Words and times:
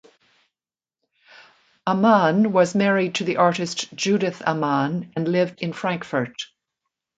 Ammann 1.85 2.53
was 2.53 2.73
married 2.73 3.13
to 3.13 3.23
the 3.23 3.37
artist 3.37 3.93
Judith 3.93 4.41
Ammann 4.47 5.11
and 5.15 5.27
lived 5.27 5.61
in 5.61 5.73
Frankfurt. 5.73 6.47